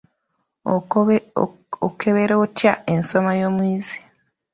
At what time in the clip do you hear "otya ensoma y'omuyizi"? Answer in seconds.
2.43-3.99